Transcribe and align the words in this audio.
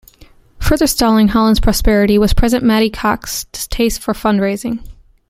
Further 0.61 0.87
stalling 0.87 1.27
Hollins' 1.27 1.59
prosperity 1.59 2.17
was 2.17 2.33
President 2.33 2.65
Matty 2.65 2.89
Cocke's 2.89 3.43
distaste 3.51 4.01
for 4.01 4.15
fundraising. 4.15 4.79